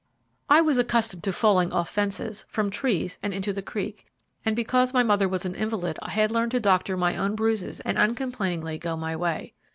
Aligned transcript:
I 0.49 0.61
was 0.61 0.79
accustomed 0.79 1.21
to 1.25 1.31
falling 1.31 1.71
off 1.71 1.87
fences, 1.87 2.43
from 2.47 2.71
trees, 2.71 3.19
and 3.21 3.35
into 3.35 3.53
the 3.53 3.61
creek, 3.61 4.07
and 4.43 4.55
because 4.55 4.95
my 4.95 5.03
mother 5.03 5.29
was 5.29 5.45
an 5.45 5.53
invalid 5.53 5.99
I 6.01 6.09
had 6.09 6.31
learned 6.31 6.53
to 6.53 6.59
doctor 6.59 6.97
my 6.97 7.15
own 7.15 7.35
bruises 7.35 7.81
and 7.81 7.99
uncomplainingly 7.99 8.79
go 8.79 8.97
my 8.97 9.15
way. 9.15 9.53